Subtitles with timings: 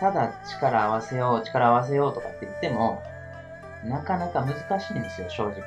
[0.00, 3.02] ただ力合わせよう、力合わせようとかって言っても、
[3.84, 5.62] なかなか難しいんですよ、正直。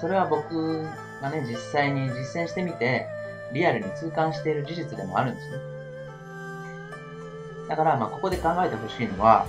[0.00, 0.84] それは僕
[1.20, 3.08] がね、実際に実践してみて、
[3.52, 5.56] リアルに痛感している事実でもあるんですね。
[7.68, 9.46] だから、まあ、ここで考えてほしいのは、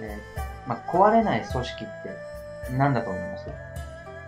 [0.00, 2.16] えー、まあ、壊れない組織って
[2.76, 3.46] 何だと思います？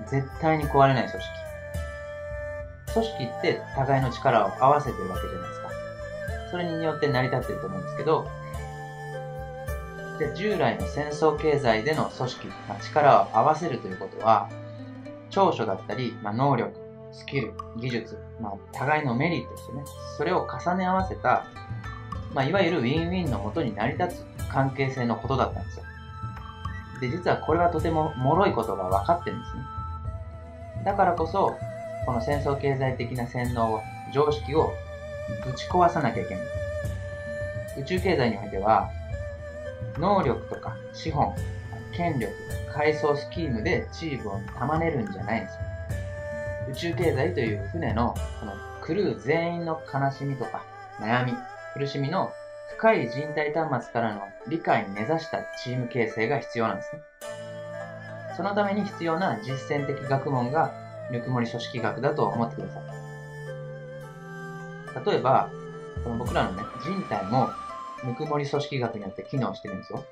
[0.07, 1.33] 絶対に壊れない組織。
[2.95, 5.68] 組織って互いの力を合わせてるわけじゃないですか。
[6.51, 8.29] それによって成り立ってると思うんですけど、
[10.19, 14.49] じゃ従来の戦争経済での組織、ま、力を合わせるということは、
[15.31, 16.73] 長所だったり、まあ、能力、
[17.13, 19.85] スキル、技術、まあ、互いのメリットですよね。
[20.17, 21.47] それを重ね合わせた、
[22.35, 25.85] まあ、いわゆるウィンウィンのもとに成り立つ関係性のことだったんですよ。
[27.01, 29.63] で、実はこれはとても脆いことが分かってるんですね。
[30.85, 31.57] だからこそ、
[32.07, 34.73] この戦争経済的な洗脳を、常識を
[35.45, 36.45] ぶち壊さなきゃいけない。
[37.79, 38.91] 宇宙経済においては、
[39.99, 41.35] 能力とか資本、
[41.93, 42.33] 権力、
[42.73, 45.61] 階層スキームでチームを束ねるんじゃないんですよ。
[46.71, 50.63] 宇宙経済という船のこのクルー全員の悲しみとか
[51.01, 51.33] 悩み、
[51.75, 52.33] 苦しみの
[52.77, 57.03] 深い人体端末からの理解に根ざしたチーム形成が必要なんですね。
[58.37, 60.73] そのために必要な実践的学問が
[61.11, 62.98] ぬくもり組織学だと思ってください。
[65.05, 65.51] 例えば、
[66.05, 67.51] この僕らのね、人体も
[68.05, 70.05] ぬくもり組織学によって機能してるんですよ。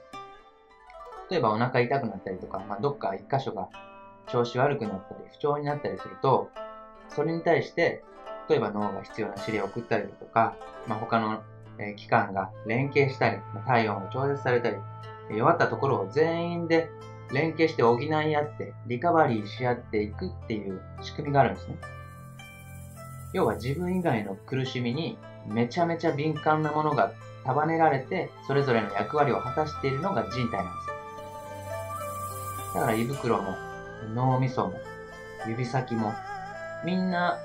[1.30, 3.68] 例えばお腹痛くなったりとか、まあ、どっか一箇所が
[4.30, 6.50] 調子悪くなったり、不調になったりすると、
[7.08, 8.02] それに対して、
[8.48, 10.56] 例えば脳が必要な指令を送ったりだとか、
[10.86, 11.42] まあ、他の、
[11.78, 14.76] え機関が連携したり、体温が調節されたり、
[15.30, 16.88] 弱ったところを全員で
[17.32, 21.76] 連携して補い合って、リカバリーし合っていくっていう仕組みがあるんですね。
[23.36, 27.12] 要は自分以外の苦しみにめちゃめちゃ敏感なものが
[27.44, 30.96] 束ねられて、それぞれの役割を果たしているのが人体なんですよ。
[32.76, 33.54] だから胃袋も、
[34.14, 34.80] 脳みそも、
[35.46, 36.14] 指先も、
[36.82, 37.38] みんな、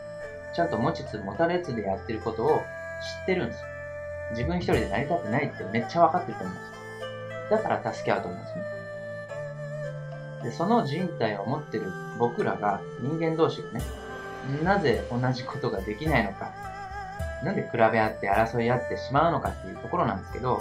[0.55, 3.67] ちゃんと持ちつ持たれつでやってることを知ってるんですよ。
[4.31, 7.57] 自分一人で成り立ってないってめっちゃ分かってると思うんですよ。
[7.57, 8.63] だから助け合うと思うんですね。
[10.43, 13.81] で、その人体を持ってる僕らが、人間同士がね、
[14.63, 16.51] なぜ同じことができないのか、
[17.43, 20.59] なんで比べ合って争い合ってしまうのかっていうところなんですけど、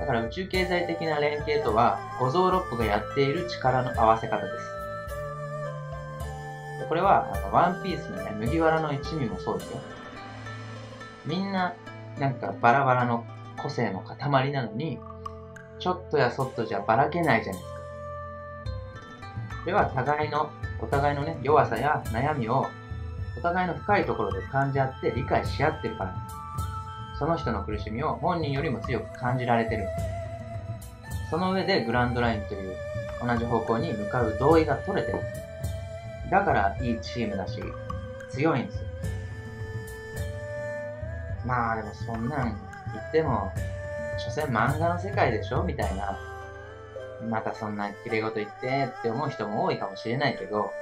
[0.00, 4.64] だから宇宙経済的な連携とは、五臓六腑がやっている力の合わせ方です。
[6.88, 9.80] これは、あのワンピースのね、麦わらの一味もそうですよ。
[11.26, 11.74] みんな、
[12.18, 13.26] なんかバラバラの
[13.62, 14.98] 個性の塊なのに、
[15.78, 17.80] ちょっとやそっとじゃばらけないじゃないですか。
[19.62, 20.50] それは互いの、
[20.82, 22.66] お互いのね、弱さや悩みを、
[23.38, 26.16] お互いの深いところで感じ合って理解し合ってるからで
[27.14, 27.18] す。
[27.18, 29.86] その人の苦しみを本人よりも強く感じられてる。
[31.30, 32.74] その上でグランドラインという
[33.24, 35.20] 同じ方向に向かう同意が取れてる。
[36.30, 37.62] だからいいチームだし、
[38.30, 38.82] 強いんですよ。
[41.44, 42.58] まあでもそんなん
[42.92, 43.52] 言っても、
[44.18, 45.62] 所詮漫画の世界でしょ？
[45.62, 46.18] みたいな
[47.28, 50.72] またそんな綺麗事言ってって思う人も多いかもしれないけど、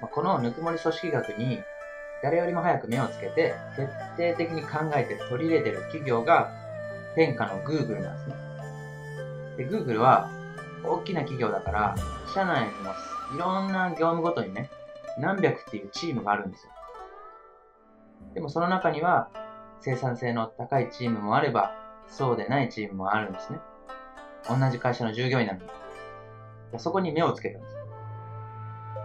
[0.00, 1.62] このぬくもり組織学に
[2.22, 6.50] 誰よりも早く目をつけて徹底的に考えて取り入れてる企業が
[7.14, 8.34] 天下の Google なんですね。
[9.56, 10.30] で、Google は
[10.84, 11.94] 大きな企業だから、
[12.34, 12.90] 社内にも
[13.34, 14.68] いろんな業務ごとにね、
[15.18, 16.72] 何百っていうチームがあるんですよ。
[18.34, 19.28] でもその中には
[19.80, 21.72] 生産性の高いチームもあれば、
[22.08, 23.60] そうでないチームもあるんですね。
[24.48, 25.64] 同じ会社の従業員なのに。
[26.78, 27.74] そこに目をつけたんです。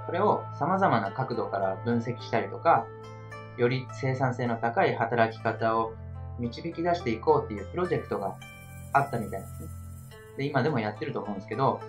[0.06, 2.86] これを様々な角度から分析したりとか、
[3.58, 5.94] より生産性の高い働き方を
[6.40, 8.36] 導き出していこうっていうプロジェクトが
[8.94, 9.68] あったみたいですね。
[10.38, 11.80] で、今でもやってると思うんですけど、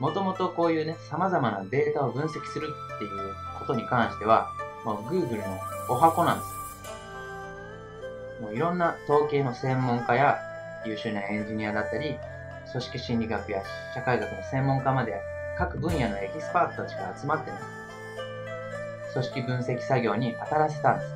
[0.00, 3.10] もともとこういうね、様々なデータを分析するっていう
[3.58, 4.48] ことに関しては、
[4.84, 5.58] もう Google の
[5.88, 6.50] お箱なんです。
[8.42, 10.38] もういろんな統計の専門家や
[10.86, 12.16] 優秀なエンジニアだったり、
[12.72, 13.62] 組織心理学や
[13.94, 15.20] 社会学の専門家まで
[15.56, 17.56] 各分野のエキスパートたちが集まってね、
[19.12, 21.12] 組織分析作業に当たらせたんです。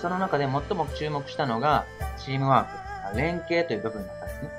[0.00, 1.84] その中で最も注目したのが
[2.18, 4.50] チームワーク、連携という部分だったんですね。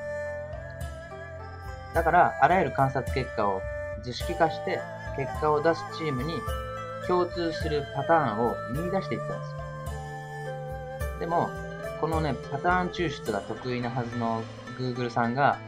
[1.93, 3.61] だから、あらゆる観察結果を
[4.01, 4.81] 図式化して
[5.15, 6.33] 結果を出すチームに
[7.07, 9.57] 共通するパターンを見出していったんですよ。
[11.19, 11.49] でも、
[11.99, 14.43] このね、パターン抽出が得意なはずの
[14.77, 15.59] Google さんが、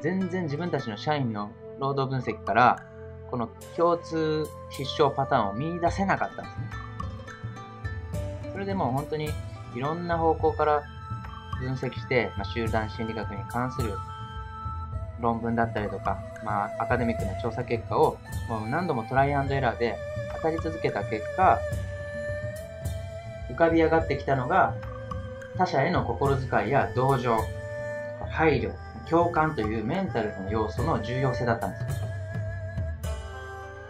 [0.00, 2.82] 全然自分たちの社員の労働分析から、
[3.30, 6.82] この共通必勝パターンを見出せなかったんですね。
[8.52, 9.30] それでもう本当に
[9.74, 10.82] いろんな方向から
[11.60, 13.94] 分析して、まあ、集団心理学に関する
[15.20, 19.96] 論文だったりとか、まあ、アカデミックな調査結果をもう何度もトライアンドエラーで
[20.36, 21.58] 当たり続けた結果、
[23.50, 24.74] 浮かび上がってきたのが、
[25.56, 27.36] 他者への心遣いや同情、
[28.30, 28.72] 配慮、
[29.08, 32.08] 共感というメンタルの要素の重要性だったんですよ。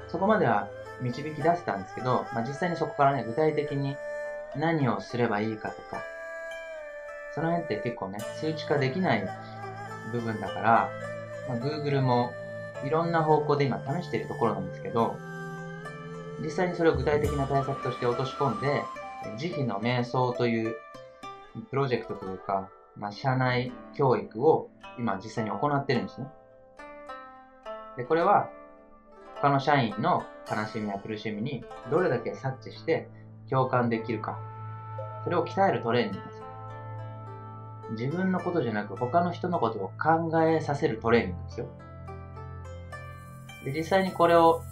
[0.09, 0.69] そこまでは
[1.01, 3.97] 導き出せたんですけど、まあ、実際にそこからね、具体的に
[4.57, 6.03] 何をすればいいかとか、
[7.35, 9.29] その辺って結構ね、数値化できない
[10.13, 10.91] 部分だから、
[11.49, 12.33] まあ、Google も
[12.85, 15.17] いろんな方向で今試しているところなんですけど、
[16.43, 18.83] 実際にそれを具体的な対策として落とし込んで、
[19.39, 20.75] 慈悲の瞑想という
[21.61, 26.27] プロジェクトというか、まあ、社内教育を今実際に行ってるんですね。
[27.97, 28.49] で、これは
[29.37, 33.09] 他の社員の悲しみや苦しみにどれだけ察知して
[33.51, 34.39] 共感できるか。
[35.25, 36.43] それを鍛えるトレーニングです。
[37.91, 41.67] 自分のことじゃなく他の人のことを考えさせるトレーニングですよ。
[43.65, 44.63] で、実際にこれを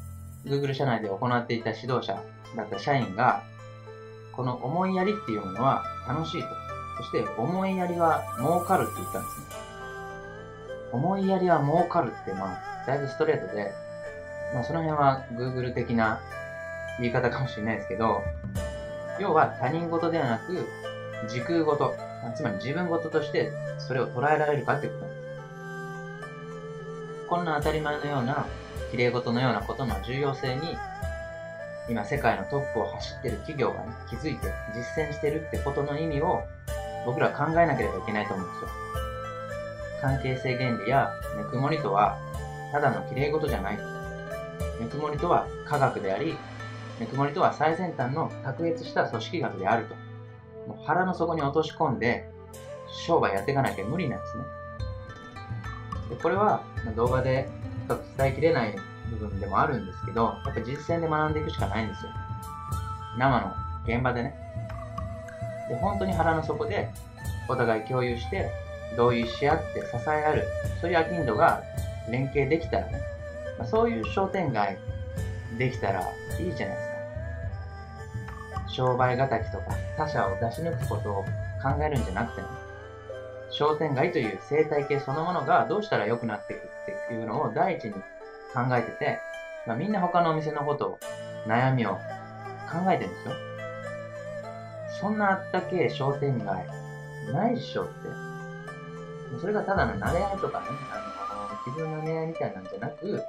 [0.45, 2.23] Google 社内で行っていた指導者
[2.57, 3.43] だった社員が、
[4.33, 6.70] この思いやりっていうものは楽しいと。
[7.01, 9.47] そして思いやりは儲かるって言ったんですね。
[10.93, 13.73] 思いやりは儲かるって、まあ、だいぶストレートで、
[14.53, 16.21] まあその辺は Google 的な
[16.99, 18.23] 言い方かもしれないですけど、
[19.19, 20.67] 要は他人事ではなく、
[21.31, 21.95] 時空事、
[22.35, 25.21] つまり自分事としてそれを捉えられるかってことなんです。
[27.29, 28.45] こんな当たり前のような、
[28.91, 30.77] 綺麗事のようなことの重要性に、
[31.89, 36.45] 今世界のトップを走ってる企業がね、気づいて実践してるってことの意味を
[37.07, 38.69] 僕らは考えなければいけないと思うんですよ。
[40.01, 42.19] 関係性原理やぬくもりとは、
[42.73, 43.79] ただの綺麗事じゃない。
[44.81, 46.37] ぬくもりとは科学であり、
[46.99, 49.95] ぬくもりとは最先端の卓越した組織学であると。
[50.69, 52.31] もう腹の底に落とし込んで、
[53.07, 54.45] 商売やっていかなきゃ無理なんですね。
[56.11, 56.63] でこれは
[56.97, 57.49] 動画で
[57.87, 58.75] 深く伝えきれない
[59.11, 62.11] 部分でもあるんですけど、やっぱ実践で学んでいくしかないんですよ。
[63.19, 63.53] 生の
[63.85, 64.35] 現場でね。
[65.71, 66.91] で、本当に腹の底で
[67.49, 68.51] お互い共有して、
[68.97, 70.45] 同意し合って支え合う、
[70.81, 71.63] そういうアキンドが
[72.11, 73.01] 連携できたらね、
[73.57, 74.77] まあ、そういう商店街
[75.57, 76.01] できたら
[76.39, 78.69] いいじゃないですか。
[78.69, 79.65] 商売敵とか
[79.97, 81.25] 他者を出し抜くことを
[81.63, 82.49] 考えるんじゃなくてね、
[83.51, 88.01] 商店街という生態系そのものがどうしたら良くなっていくっていうのを第一に考
[88.73, 89.19] えてて、
[89.67, 90.99] まあ、みんな他のお店のことを、
[91.47, 91.95] 悩みを
[92.71, 93.50] 考えてるんですよ。
[94.99, 96.67] そんなあったけえ商店街、
[97.33, 97.93] ないっしょって。
[99.41, 103.23] それがただの慣れ合いとかね、あの、自分の恋愛みたいなんじゃなく、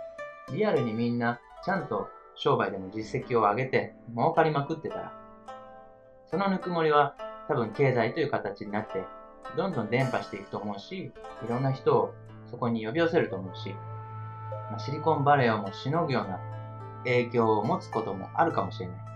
[0.51, 5.13] リアルにみんなちゃんと商売でも実績を上げて儲かりまくってたら、
[6.29, 7.15] そのぬくもりは
[7.47, 9.03] 多分経済という形になって、
[9.55, 11.11] どんどん伝播していくと思うし、
[11.45, 12.13] いろんな人を
[12.49, 13.75] そこに呼び寄せると思うし、
[14.71, 16.39] まあ、シリコンバレーをもしのぐような
[17.03, 19.10] 影響を持つこともあるかもしれない。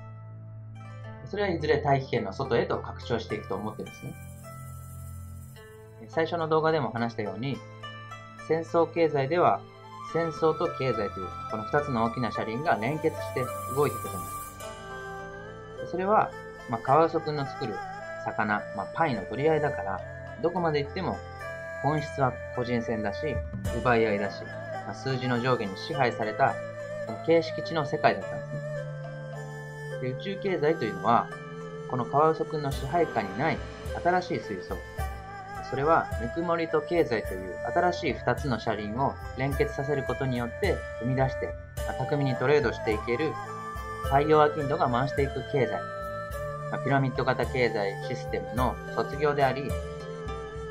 [1.29, 4.13] それはいずれ大気圏の外へと拡張していくと思ってるんですね。
[6.09, 7.57] 最初の動画でも話したように、
[8.47, 9.61] 戦争経済では
[10.13, 11.09] 戦争と経済という
[11.51, 13.43] この二つの大きな車輪が連結して
[13.75, 14.21] 動いてくるん
[15.79, 15.91] です。
[15.91, 16.31] それは
[16.69, 17.75] まあ、カワウソくんの作る
[18.25, 20.01] 魚、まあ、パイの取り合いだから、
[20.41, 21.17] どこまで行っても
[21.83, 23.19] 本質は個人戦だし、
[23.77, 24.43] 奪い合いだし、
[24.85, 26.55] まあ、数字の上下に支配された
[27.25, 28.64] 形式値の世界だったんですね。
[30.09, 31.27] 宇宙経済というのは、
[31.89, 33.57] このカワウソくんの支配下にない
[34.03, 34.75] 新しい水槽。
[35.69, 41.53] それは、ぬくもりと経済という新しい二つの車輪を連結させることによって生み出して、
[41.87, 43.31] まあ、巧みにトレードしていける
[44.05, 45.79] 太陽アキンドが回していく経済
[46.71, 46.79] ま。
[46.79, 49.69] ピラミッド型経済システムの卒業であり、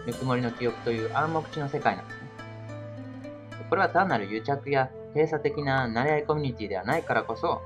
[0.07, 2.25] ぬくもりの記憶という暗黙知の世界なんですね。
[3.71, 7.63] これは単なる癒着や閉鎖的な慣れ合いコミュニティではないからこそ、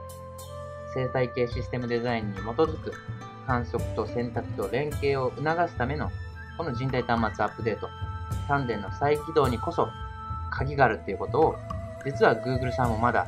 [0.95, 2.93] 生態系システムデザインに基づく
[3.47, 6.11] 観測と選択と連携を促すための
[6.57, 7.89] この人体端末アップデート、
[8.49, 9.89] 丹田の再起動にこそ
[10.51, 11.57] 鍵があるっていうことを、
[12.05, 13.27] 実は Google さんもまだ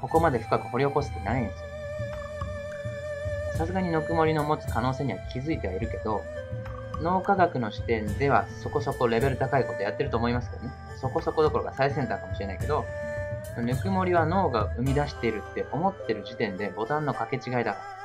[0.00, 1.66] ここまで深く掘り起こせてないんですよ。
[3.56, 6.22] さすがにぬくもりの持つ可能性には気づいてはいるけど、
[7.00, 10.70] 脳科学の視点ではそこそこレベル高いことやってると思いますけどね。
[11.00, 12.84] そこそこどころか最先端かもしれないけど、
[13.62, 17.96] ぬくもりは脳が生み出しているって思ってる時点でボタンの掛け違いだから。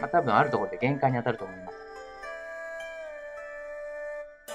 [0.00, 1.76] まあ多分あるところで限界に当たると思います。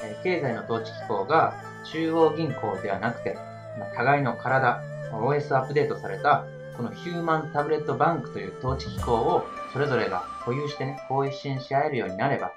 [0.03, 1.55] えー、経済の統治機構が
[1.91, 3.35] 中央銀行ではなくて、
[3.79, 6.45] まあ、互いの体、OS アップデートされた
[6.77, 12.51] このヒューマンタブレットバンクという統治機構をそれぞれが保有してね、更新し合えるようになれば、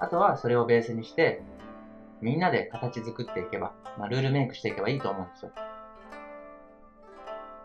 [0.00, 1.42] あとはそれをベースにして、
[2.20, 5.52] みんなで形作っていけば、まあ、ルールメイクしていけばいいと思うんですよ。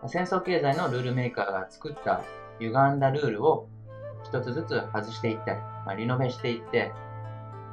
[0.07, 2.21] 戦争経済のルールメーカーが作った
[2.59, 3.67] 歪んだルールを
[4.23, 6.91] 一つずつ外していったり、まあ、リノベしていって、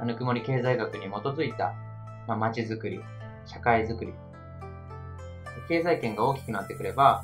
[0.03, 1.73] ぬくもり経済学に基づいた、
[2.27, 3.01] まあ、街づくり、
[3.45, 4.13] 社会づくり、
[5.67, 7.23] 経済圏が大きくなってくれば、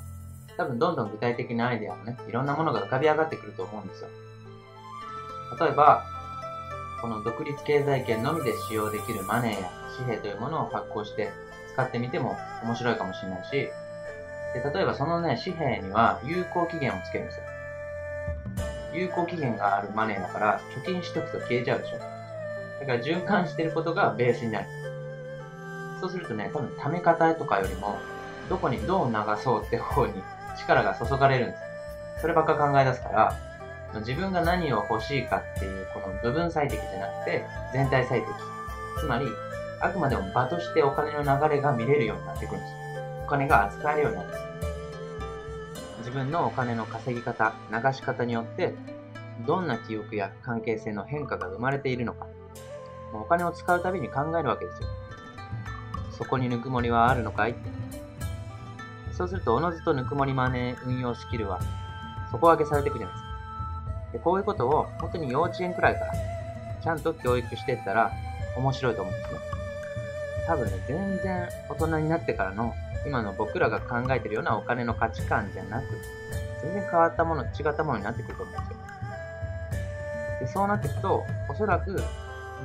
[0.58, 4.10] 多分どんどん具体的なアイデアもね、いろんなものが浮かび上がってくると思うんですよ。
[5.60, 6.04] 例えば、
[7.04, 11.34] この独立経済圏のみで使用できるマネーや紙幣というものを発行して
[11.74, 13.72] 使ってみても面白いかもしれないし、で
[14.74, 17.44] 例えばそのね、紙幣には有効期限をつけるんですよ。
[18.94, 21.98] 有効期限があるマネーだから、貯金しとくと消えちゃうでしょ。
[21.98, 22.06] だ
[22.86, 24.66] から循環してることがベースになる。
[26.00, 28.00] そうするとね、多分貯め方とかよりも、
[28.48, 30.14] どこにどう流そうって方に
[30.58, 32.22] 力が注がれるんです。
[32.22, 33.36] そればっか考え出すから、
[34.00, 38.32] 自分が何を欲しいかっていうこの部分最適じゃなくて全体最適。
[39.00, 39.28] つまり、
[39.82, 42.74] あくまでも場としてお金の流れが見れるようになってくるんです。
[43.26, 44.44] お金が扱えるようになるんです。
[46.00, 48.76] 自分のお金の稼ぎ方、流し方によって、
[49.48, 52.28] どんな記憶や関係性の変化が生まれているのか、
[53.14, 54.88] お金を使うたびに考えるわけですよ。
[56.18, 57.52] そこにぬくもりはあるのかい？
[57.52, 57.70] って
[59.12, 61.60] そうすると、おのずとぬくもりマネー運用スキルは
[62.32, 63.23] 底上げされていくじゃないですか。
[64.14, 66.14] でこういうことを本当に幼稚園くらいから
[66.82, 68.12] ちゃんと教育していったら
[68.56, 69.40] 面白いと思うんですね。
[70.46, 72.74] 多分ね、全然大人になってからの
[73.06, 75.86] 今の僕らが考えてるようなお金の価値観じゃなく、
[76.62, 78.78] 全然変わったもの、違ったものになってくると思うんですよ。
[80.42, 82.02] でそうなっていくと、おそらく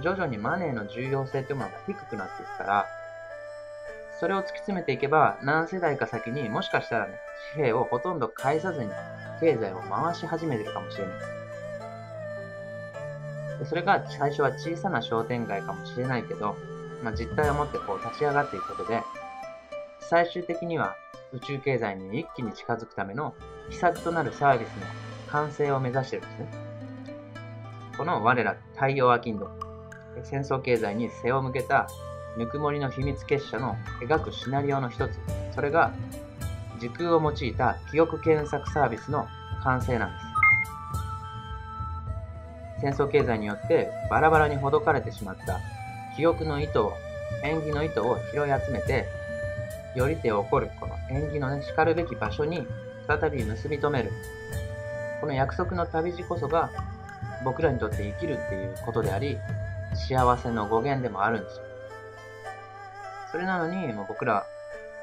[0.02, 2.86] 徐々にマネーの重要性というものが低くなっていくから、
[4.18, 7.14] それを突き詰めていけば何世代か先にもしかしたらね、
[7.54, 8.90] 紙幣をほとんど返さずに
[9.40, 11.14] 経済を回し始めてるかもしれない。
[13.58, 16.56] でそれが最初は小さな商店街かもしれないけど、
[17.02, 19.02] まあ、実態を持ってこう立ち上がっていくことで、
[20.00, 20.96] 最終的には
[21.32, 23.34] 宇宙経済に一気に近づくための
[23.68, 24.86] 秘策となるサービスの
[25.28, 26.48] 完成を目指してるんですね。
[27.96, 29.50] この我ら太陽アキンド、
[30.22, 31.88] 戦争経済に背を向けた
[32.36, 35.18] ぬくもりの秘密結社の描くシナリオの一つ、
[35.54, 35.92] それが
[36.78, 39.28] 時空を用いた記憶検索サービスの
[39.62, 40.24] 完成なんです。
[42.80, 45.58] 戦争経済によってバラバラにほどかれてしまった
[46.16, 46.92] 記憶の糸を、
[47.42, 49.06] 縁起の糸を拾い集めて、
[49.94, 52.66] よりて起こるこの縁起のね、叱るべき場所に
[53.06, 54.12] 再び結び止める。
[55.20, 56.70] この約束の旅路こそが
[57.44, 59.38] 僕らにとって生きるっていうことであり、
[59.94, 61.62] 幸せの語源でもあるんですよ。
[63.32, 64.46] それなのに、もう僕ら、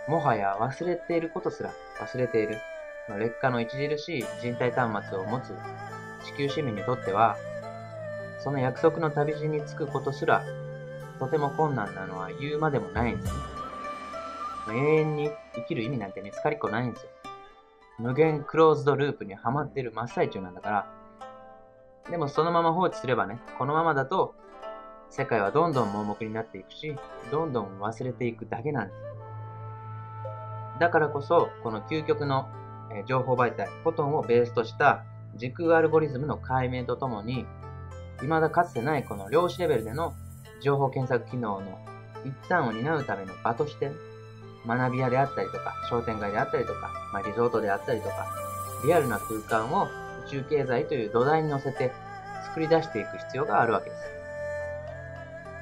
[0.07, 2.57] もはや忘れていることすら忘れている。
[3.19, 5.53] 劣化の著しい人体端末を持つ
[6.25, 7.37] 地球市民にとっては、
[8.43, 10.43] その約束の旅路に着くことすら、
[11.19, 13.39] とても困難なのは言うまでもないんですね。
[14.69, 17.09] 永遠に生きる意味なんて見つかりっこないんですよ。
[17.99, 20.87] 無限クローズドループにはまってる真っ最中なんだから、
[22.09, 24.35] でもそのまま放置すればね、このままだと、
[25.09, 26.95] 世界はどんどん盲目になっていくし、
[27.31, 28.99] どんどん忘れていくだけなんです。
[30.79, 32.49] だからこそ、この究極の
[33.05, 35.03] 情報媒体、フォトンをベースとした
[35.35, 37.45] 時空アルゴリズムの解明とともに、
[38.21, 40.13] 未だかつてないこの量子レベルでの
[40.61, 41.79] 情報検索機能の
[42.23, 43.91] 一端を担うための場として、
[44.67, 48.27] 学び屋であったりとか、商店街であったりとか、まあ、リゾートであったりとか、
[48.83, 49.85] リアルな空間を
[50.25, 51.93] 宇宙経済という土台に乗せて
[52.45, 54.01] 作り出していく必要があるわけです。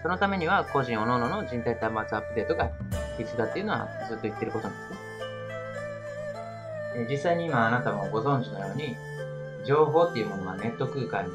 [0.03, 2.71] そのためには個人各々の人体端末アップデートが
[3.17, 5.02] 必須だっていうのはずっと言ってることなんですね。
[7.09, 8.95] 実際に今あなたもご存知のように、
[9.65, 11.31] 情報っていうものはネット空間に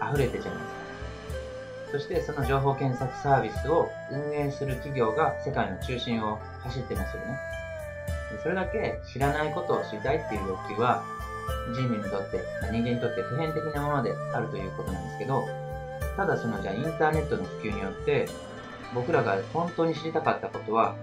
[0.00, 0.80] 溢れてるじゃないですか。
[1.92, 7.38] そしてその情報検索サービスを運営する企業が世界の中心を走ってますよね。
[8.42, 11.02] それだけ知らないことを知りたいっていう欲求は
[11.74, 12.38] 人類にとって、
[12.70, 15.48] 人間にとって普遍的なものであるということなんですけど、
[16.16, 18.28] ただそのじゃあインターネットの普及によって
[18.94, 20.94] 僕らが本当に知りたかったことは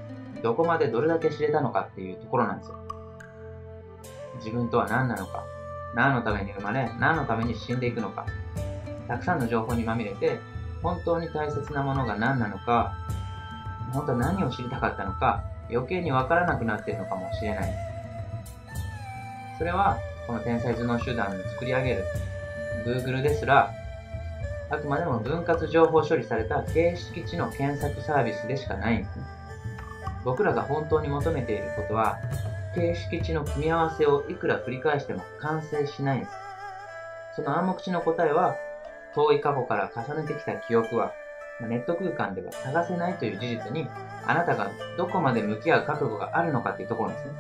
[0.42, 2.78] どこまでどれだけ知れたのかっていうところなんですよ。
[4.38, 5.44] 自分とは何なのか、
[5.96, 8.26] 何のために生まれ、何のために死んでいくのか、
[9.08, 10.40] たくさんの情報にまみれて、
[10.82, 12.94] 本当に大切なものが何なのか、
[13.94, 17.74] 本当は何を知りたかったのか、余計にわからなくなっているのかもしれない。
[19.58, 22.06] それは、この天才頭脳集団を作り上げる
[22.86, 23.72] Google ですら、
[24.70, 29.26] あくまでも分割情報処理された形式知の検索サービスでしかないんですね。
[30.26, 32.18] 僕らが本当に求めていることは、
[32.78, 36.32] 形式値の組み合わせをいくら繰り返しても完成しないんです。
[37.38, 38.56] その暗黙知の答えは、
[39.16, 41.12] 遠い過去から重ねてきた記憶は、
[41.60, 43.88] ネット空間では探せないという事実に、
[44.28, 47.32] あなたがどこまで向き合う覚悟があるのかっていうところですね。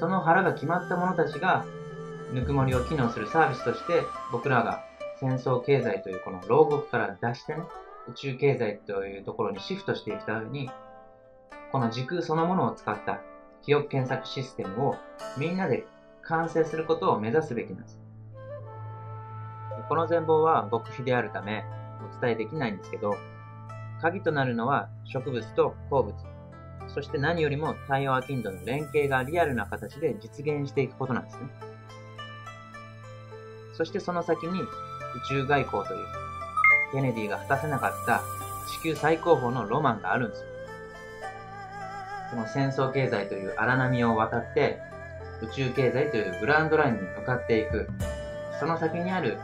[0.00, 1.66] その腹が決まった者たちが、
[2.32, 4.84] ぬくもりを機能するサービスとして、僕らが
[5.20, 7.62] 戦争経済というこの牢獄から脱してね、
[8.08, 10.70] 宇宙経済というところにシフトしていくために、
[11.72, 13.20] この時空そのものを使った
[13.62, 14.96] 記憶検索システムを
[15.38, 15.84] みんなで
[16.22, 18.00] 完成することを目指すべきなんです。
[19.88, 21.64] この全貌は極秘であるため
[22.16, 23.14] お伝えできないんですけど、
[24.00, 26.14] 鍵となるのは植物と鉱物、
[26.88, 31.48] そして何よりも太陽アキンドの連携がリアルな形で実現していくことなんですね。
[33.74, 34.66] そしてその先に宇
[35.28, 36.06] 宙外交という
[36.92, 38.22] ケネディが果たせなかった
[38.68, 40.51] 地球最高峰のロマンがあるんですよ。
[42.32, 44.80] この戦争経済という荒波を渡って
[45.42, 47.88] 宇宙経済というグランドラインに向かっていく。
[48.58, 49.36] その先にある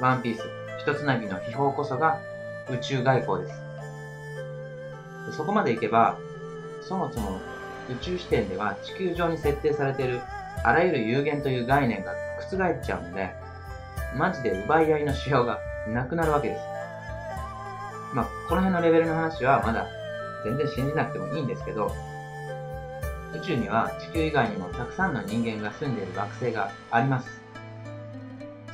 [0.00, 0.42] ワンピース、
[0.80, 2.18] 一つなぎの秘宝こそが
[2.68, 3.62] 宇宙外交です。
[5.36, 6.18] そこまで行けば、
[6.80, 7.38] そもそも
[7.88, 10.20] 宇宙視点では地球上に設定されている
[10.64, 13.30] あらゆる有限という概念が覆っちゃうので、
[14.16, 16.60] マジで奪い合いのしようがなくなるわけです。
[18.14, 19.86] まあ、この辺のレベルの話はまだ
[20.44, 21.94] 全然信じなくてもいいんですけど、
[23.34, 27.28] 宇宙には地球以外にもたくさんの人間が住んでいる惑星があります。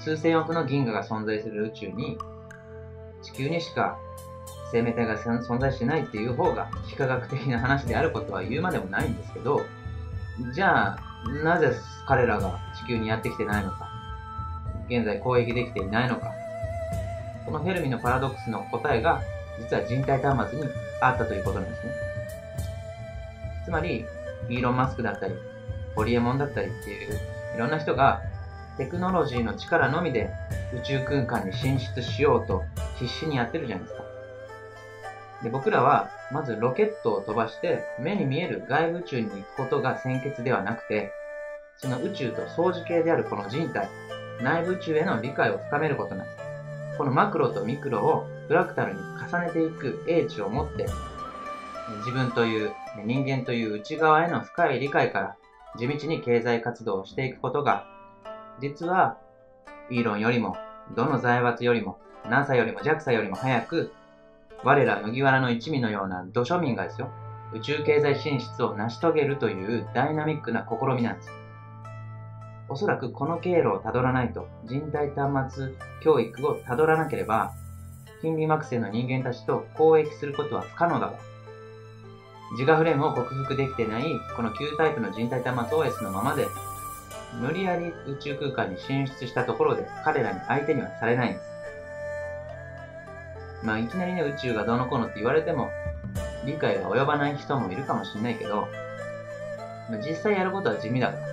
[0.00, 2.18] 数千億の銀河が存在する宇宙に、
[3.22, 3.98] 地球にしか
[4.72, 9.64] 生命体が存在しないっていう方が非科学的な話であることは言うまでもないんですけど、
[10.54, 10.98] じゃあ、
[11.44, 11.72] なぜ
[12.06, 13.88] 彼らが地球にやってきてないのか、
[14.88, 16.32] 現在攻撃できていないのか、
[17.44, 19.22] このフェルミのパラドックスの答えが
[19.58, 20.66] 実は人体端末に
[21.00, 21.92] あったということなんですね。
[23.64, 24.04] つまり、
[24.48, 25.34] イーロン・マスクだったり、
[25.94, 27.18] ホリエモンだったりっていう
[27.54, 28.22] いろんな人が
[28.76, 30.30] テクノロジーの力のみで
[30.72, 32.62] 宇宙空間に進出しようと
[32.98, 34.04] 必死にやってるじゃないですか。
[35.42, 41.12] で、僕らはまずロケットを飛ばして目に見える外宇宙に行くことが先決ではなくて、
[41.76, 43.88] その宇宙と相似形であるこの人体、
[44.42, 46.38] 内部宇宙への理解を深めることなんです。
[46.98, 50.86] このマクロとミクロをフラクタルに重ねていく英知を持って、
[51.98, 52.72] 自分という
[53.04, 55.36] 人間という内側への深い理解から
[55.76, 57.86] 地道に経済活動をしていくことが、
[58.60, 59.18] 実は、
[59.90, 60.56] イーロンよりも、
[60.96, 61.98] どの財閥よりも、
[62.28, 63.92] NASA よりも JAXA よりも早く、
[64.64, 67.10] 我ら麦わらの一味のような土庶民がですよ、
[67.54, 71.30] 宇宙経済進出を成し遂げるというダイナミックな試みなんです。
[72.68, 75.72] おそらくこの経路をたどらないと、人体端末
[76.02, 77.52] 教育をたどらなければ、
[78.20, 81.27] 近隣惑星の人間たちと交易することは不可能だわ。
[82.52, 86.46] 自我フレームを克服できてない、この旧タイプの人体端末 OS のままで、
[87.40, 91.44] 無理やり宇宙空間に進出したところで彼らに相手にはされないんです。
[93.62, 95.70] まあいきなりね宇宙がどうのこうのって言われても
[96.46, 98.68] 理解が及ばない人もいるかもしれないけど、
[99.90, 101.28] まあ、実際やることは地味だから。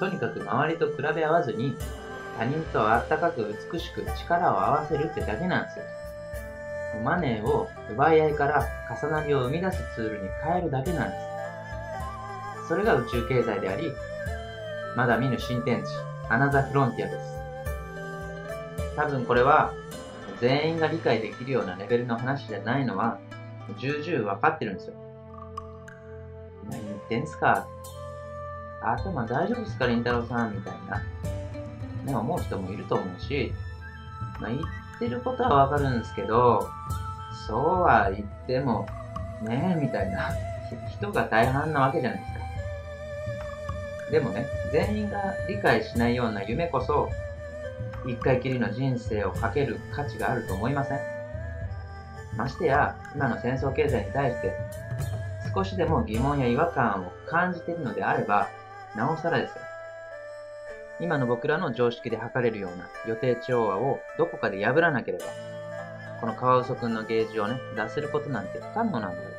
[0.00, 1.74] とにかく周りと比べ合わずに
[2.38, 5.84] 他人とあったかく美しく力を合わせるってだけなんですよ。
[7.04, 8.66] マネーを奪い合いから
[9.02, 11.16] 重なりを生み出すツールに変えるだけなんで
[12.62, 12.68] す。
[12.68, 13.92] それが宇宙経済であり、
[14.96, 15.86] まだ見ぬ新天地、
[16.28, 17.36] アナザフロンティアです。
[18.96, 19.72] 多分これは
[20.40, 23.18] 全員が理解できるようなレベルの話じゃないのは
[23.78, 24.94] 重々分かってるんですよ。
[26.70, 27.68] 何言ってんすか
[28.82, 31.02] 頭大丈夫っすか、りんたろさんみたいな、
[32.04, 33.52] ね、思う人もいると思うし、
[34.40, 34.62] まあ、言っ
[34.98, 36.68] てることはわかるんですけど、
[37.46, 38.86] そうは言っても、
[39.42, 40.30] ねえ、みたいな
[40.90, 42.36] 人が大半なわけじゃないですか。
[44.10, 45.18] でもね、全員が
[45.48, 47.10] 理解しないような夢こそ、
[48.06, 51.00] 一回きりの人生をかける価値があると思いません
[52.36, 54.52] ましてや、今の戦争経済に対して、
[55.54, 58.48] 少しでも疑問や違和感を感じているのであれば、
[58.94, 59.65] なおさらですよ。
[61.00, 65.24] 今の僕らの常識で測れるような予定調和をどこかで破らなければ、
[66.20, 69.30] このカワウソくんのゲージをね、出せることなんて不可能なんだよ。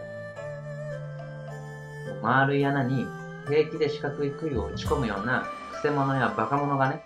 [2.21, 3.07] 丸い穴に
[3.47, 7.01] 平気で四角い杭を打ち込むようなクセ者やバカ者がね、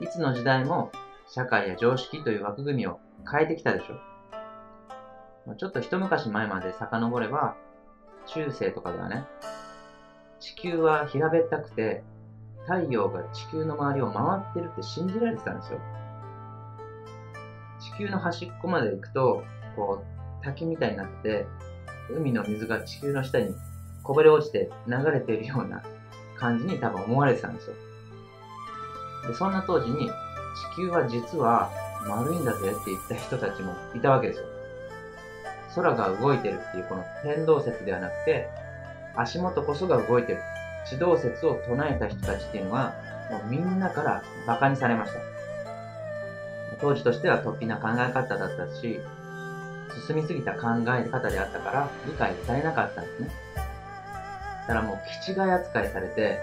[0.00, 0.92] いつの時代も
[1.28, 3.00] 社会や常識という枠組みを
[3.30, 5.54] 変えてきたでしょ。
[5.54, 7.56] ちょっと一昔前まで遡れば、
[8.26, 9.24] 中世とかではね、
[10.40, 12.04] 地球は平べったくて、
[12.66, 15.78] 太陽が地球の周りを回ってるって信じられてたんですよ。
[17.80, 19.44] 地球の端っこまで行くと、
[19.76, 21.46] こう、滝みたいになって、
[22.10, 23.54] 海の水が地球の下に
[24.02, 25.82] こぼれ落ちて流れているような
[26.36, 27.74] 感じに多分思われてたんですよ。
[29.28, 31.70] で、そんな当時に、地球は実は
[32.06, 34.46] 丸いんだぜって言った人たちもいたわけですよ。
[35.74, 38.48] 空が動いてるっていうこの天動説ではなくて、
[39.14, 40.38] 足元こそが動いてる。
[40.88, 42.94] 地動説を唱えた人たちっていうのは、
[43.30, 45.20] もうみんなから馬鹿にされました。
[46.80, 49.00] 当時としては突飛な考え方だったし、
[50.06, 53.30] 進みすぎた考え方であったから理解されなかったんですね。
[54.68, 56.38] だからもう気違い扱いされて、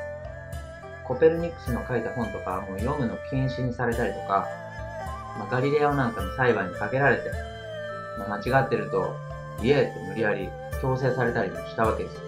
[1.03, 4.47] コペルニクスの書いた本とかもう読むの禁止にされたりとか、
[5.37, 7.31] まあ、ガリレオなんかの裁判にかけられて、
[8.17, 9.15] まあ、間違ってると、
[9.61, 10.49] イエーって無理やり
[10.81, 12.22] 強制されたりしたわけです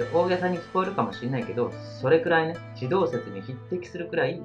[0.00, 4.40] で、大げさに聞こえるかもしれないけど、それくらいね、地動説に匹敵するくらい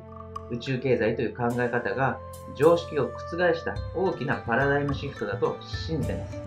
[0.52, 2.20] 宇宙経済という考え方が
[2.58, 6.38] 常識を覆した大きなパラダイムシフトだと信じてます。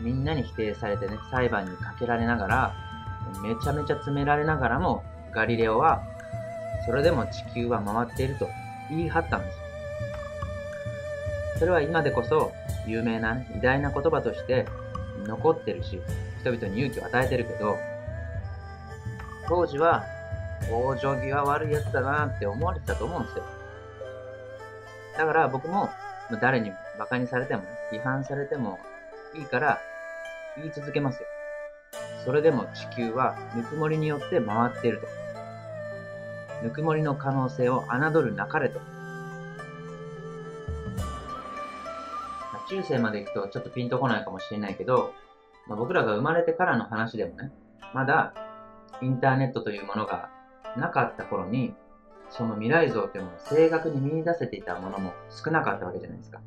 [0.00, 2.74] みんなに否定されてね、裁判にかけられながら、
[3.42, 5.02] めちゃめちゃ詰められながらも、
[5.34, 6.02] ガリレオは、
[6.86, 8.48] それでも地球は回っていると
[8.88, 9.58] 言い張ったんです。
[11.58, 12.52] それは今でこそ
[12.86, 14.66] 有名な、偉大な言葉として
[15.30, 16.00] 残ってるし、
[16.40, 17.78] 人々に勇気を与えてるけど、
[19.48, 20.04] 当時は
[20.70, 23.44] 往生際悪いやつだなって思われてたと思うんですよ。
[25.16, 25.90] だから僕も
[26.40, 27.62] 誰に馬鹿にされても、
[27.92, 28.78] 批判されても
[29.34, 29.80] いいから
[30.56, 31.26] 言い続けますよ。
[32.24, 35.06] それでも地球はぬくもりによって回っていると。
[36.62, 38.80] ぬくもりの可能性を侮るなかれと。
[42.70, 45.12] 中世まで行くとちょっとピンとこないかもしれないけど、
[45.66, 47.50] まあ、僕らが生まれてからの話でもね、
[47.92, 48.32] まだ
[49.02, 50.30] インターネットというものが
[50.76, 51.74] なかった頃に、
[52.30, 56.40] その未来像っていうものを正確に見出せていたものも少なかったわけじゃないですか。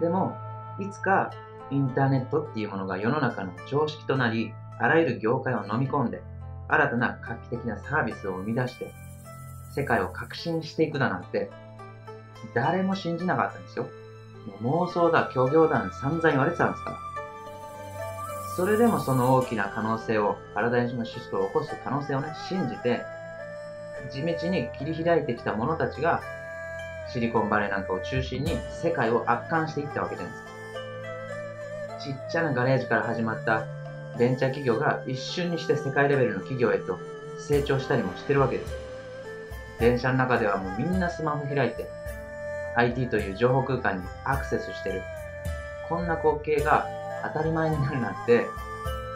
[0.00, 0.36] でも、
[0.80, 1.30] いつか
[1.70, 6.20] インターネットっていうものが世の中の常識となり、あらゆる業界を飲み込んで、
[6.68, 8.92] 新たな画期的なサービスを生み出して、
[9.72, 11.48] 世界を革新していくだなんて、
[12.54, 13.86] 誰も信じなかったんですよ。
[14.46, 16.96] もう妄想だ、虚業だ、散々言われてたんですから。
[18.56, 23.02] それでもその大きな可能性を、パラダイムシフトを起こす可能性をね、信じて、
[24.10, 26.20] 地道に切り開いてきた者たちが、
[27.12, 30.50] シリコンバレーなんかを中心に世界を圧巻していったわけじゃないですか。
[32.00, 33.66] ちっちゃなガレージから始まった
[34.18, 36.98] ベンチャー企業が一瞬にして世界レベルの企業へと
[37.38, 38.72] 成長したりもしてるわけです。
[39.78, 41.88] 電車の中ではもうみんなスマホ開いて
[42.76, 45.02] IT という情報空間にアクセスしてる。
[45.88, 46.86] こんな光景が
[47.24, 48.46] 当たり前になるなんて、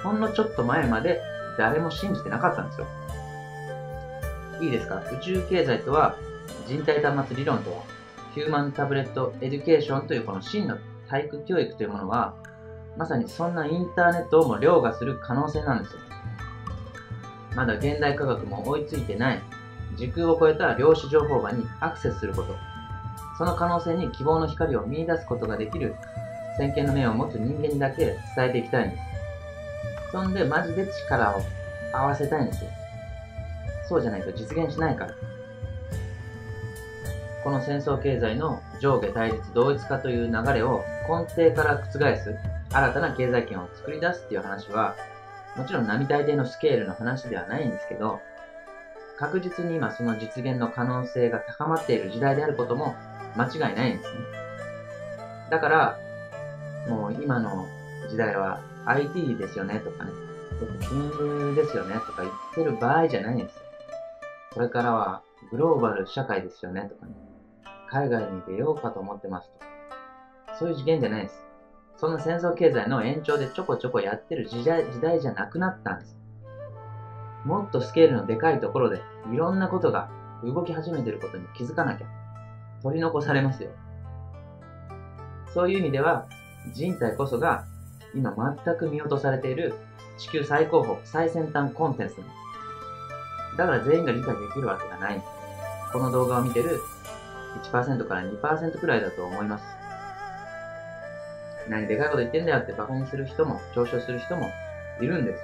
[0.02, 1.20] ほんのちょっと前まで
[1.56, 2.86] 誰も信じてなかったんですよ。
[4.60, 5.02] いいですか？
[5.12, 6.16] 宇宙経済とは
[6.66, 7.82] 人体端末理論とは
[8.34, 12.34] ヒューマンタブレットエデュケーションというこの真の体育教育というものは
[12.96, 16.00] まさにそんなインターネットをも凌駕する可能性なんですよ。
[17.54, 19.42] まだ現代科学も追いついてない、
[19.96, 22.56] 時空を超えた量子情報場にアクセスすること、
[23.38, 25.96] その可能性に希望の光を見出すことができる
[26.56, 29.02] 先見の目を持つ人間にだけ伝えていきたいんです。
[30.12, 31.42] そんでマジで力を
[31.92, 32.70] 合わせたいんですよ。
[33.88, 35.14] そうじゃないと実現しないから。
[37.42, 42.38] この戦争経済の上下対立同一化という流れを根底から覆す
[42.72, 44.96] 新たな経済圏を作り出すっていう話は、
[45.56, 48.20] もちろん並大抵のスケールの話ではないんですけど、
[49.18, 52.94] 確実に今その実現の可能性が高まっている時代であることも
[53.36, 54.20] 間違いないんですね。
[55.50, 55.98] だから、
[56.88, 57.66] もう今の
[58.10, 60.12] 時代は IT ですよねとかね、
[60.88, 63.62] 金融ですよねとか言ってる場合じゃないんですよ。
[64.52, 67.12] これからはグローバル社会ですよねとかね、
[67.90, 69.66] 海外に出ようかと思ってますとか、
[70.58, 71.44] そういう次元じゃないです。
[71.96, 76.16] その戦争経済の延長でちょこちょこやってる時代時代じゃなくなったんです。
[77.44, 80.10] もっとスケールのでかいところでいろんなことが
[80.42, 82.06] 動き始めてることに気づかなきゃ
[82.84, 83.70] 取り残されますよ。
[85.52, 86.26] そういう意味では
[86.72, 87.64] 人体こそが
[88.14, 89.74] 今全く見落とされている
[90.18, 93.56] 地球最高峰、最先端コンテンツなんです。
[93.56, 95.22] だから全員が理解できるわけがない。
[95.92, 96.80] この動画を見てる
[97.72, 99.64] 1%から2%くらいだと思います。
[101.68, 104.50] 何でかいこと言ってんだよって馬鹿にする人も、嘲笑する人も
[105.00, 105.40] いるんです。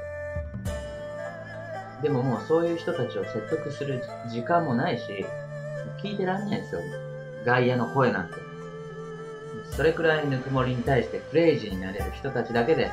[2.03, 5.25] でももうそういう人たちを説得する時間もないし、
[6.03, 6.81] 聞いてらんないですよ。
[7.45, 8.35] 外野の声なんて。
[9.77, 12.91] それくらいぬくもりに対してクレイジーになれる人たちだけで、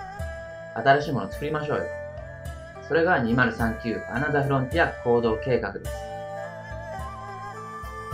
[0.76, 1.84] 新しいものを作りましょうよ。
[2.88, 5.92] それが2039アナザフロンティア行動計画です。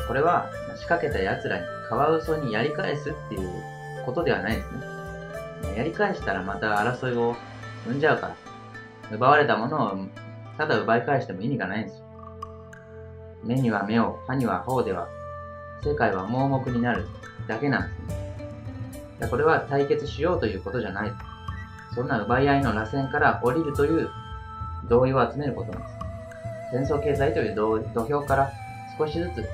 [0.08, 3.50] これは仕掛けた奴らにカワウソにやり返すっていう
[4.06, 5.78] ことではないですね。
[5.78, 7.36] やり返したらまた争いを
[7.86, 8.36] 生んじゃうから。
[9.12, 9.98] 奪われたものを
[10.58, 12.06] ただ奪い返しても意味がないんですよ。
[13.44, 15.08] 目には目を、歯には歯では、
[15.84, 17.06] 世界は盲目になる
[17.48, 17.96] だけなんで
[19.20, 19.28] すね。
[19.30, 21.12] これは対決しようということじゃない。
[21.94, 24.10] そんな奪い合いの螺旋から降りるという
[24.90, 25.94] 同意を集めることなんです。
[26.72, 28.52] 戦争経済という土俵から
[28.98, 29.48] 少しずつ、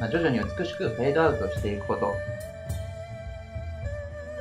[0.00, 2.12] まあ、徐々に美しくフェードアウトしていくこと。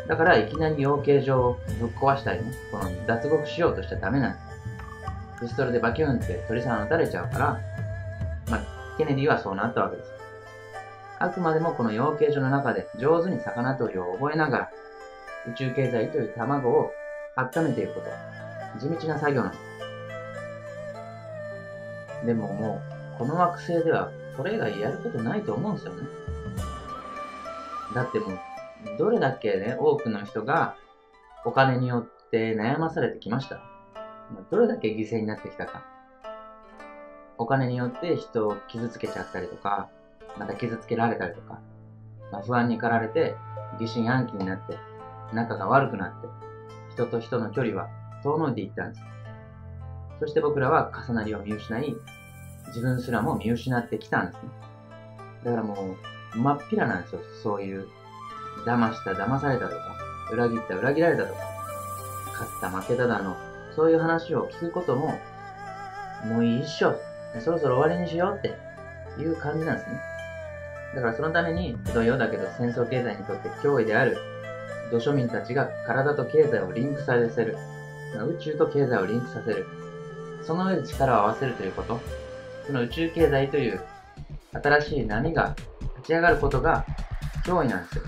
[0.08, 5.42] だからいきなり養鶏場をぶっ壊したりね、この脱獄しようとしちゃダメなんです。
[5.42, 7.60] ピストルでバキューンって鳥さん撃たれちゃうから、
[8.50, 8.62] まあ、
[8.98, 10.21] ケネディはそうなったわけです。
[11.22, 14.72] あくまでもこの養鶏場の中で上手に魚取りを覚えながら、
[15.52, 16.92] 宇宙経済という卵を
[17.36, 18.08] 温めていくこと。
[18.80, 19.64] 地道な作業なんです。
[22.26, 22.82] でもも
[23.16, 26.08] う、この惑星ではこれ以外やることないと思うんですよね。
[27.94, 28.40] だってもう、
[28.98, 30.76] どれだけね、多くの人が
[31.46, 33.62] お金によって悩まされてきました。
[34.50, 35.84] どれだけ犠牲になってきたか。
[37.38, 39.90] お金によって人を傷つけちゃったりとか、
[40.38, 41.60] また傷つけられたりとか、
[42.32, 43.36] まあ、不安に駆られて
[43.80, 44.78] 疑心暗鬼になって
[45.34, 46.28] 仲が悪くなって
[46.94, 47.90] 人と人の距離は
[48.24, 49.02] 遠のいていったんです。
[50.20, 51.96] そして僕らは重なりを見失い、
[52.68, 54.50] 自分すらも見失ってきたんですね。
[55.44, 55.96] だからも
[56.36, 57.22] う、真っ平なんですよ。
[57.42, 57.88] そういう、
[58.66, 59.98] 騙した、騙されたとか、
[60.32, 61.40] 裏切った、裏切られたとか、
[62.34, 63.36] 勝った、負けただの、
[63.76, 65.18] そういう話を聞くことも、
[66.26, 66.96] もういいっしょ。
[67.40, 68.56] そろそろ終わりにしようって
[69.20, 70.00] いう感じなんですね。
[70.96, 74.18] だからそのために、土曜だけど戦争経済にとって脅威である
[74.92, 77.58] 土庶民たちが体と経済をリンクさせる。
[78.14, 79.66] 宇宙と経済をリンクさせる。
[80.44, 82.00] その上で力を合わせるということ。
[82.68, 83.82] その宇宙経済という
[84.52, 85.56] 新しい波が
[85.98, 86.86] 立ち上がることが
[87.46, 88.04] 脅威なんですよ。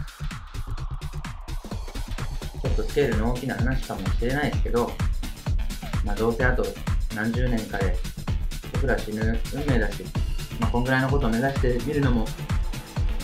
[2.62, 4.92] ちょっとスケールの大きな話かもしれないですけど、
[6.04, 6.66] まあどうせあと
[7.16, 7.96] 何十年かで
[8.74, 10.04] 僕ら死ぬ運命だし、
[10.60, 12.26] まあこんぐらいのことを目指してみるのも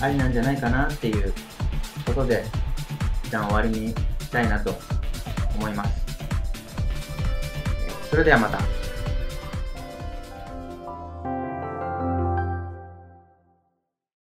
[0.01, 1.33] ありなんじゃないかなっていう
[2.05, 2.45] ことで、
[3.25, 4.73] 一旦終わりにしたいなと
[5.55, 5.91] 思います。
[8.09, 8.78] それではまた。